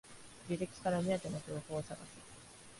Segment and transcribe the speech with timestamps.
[0.49, 1.97] 履歴から目当ての情報を探す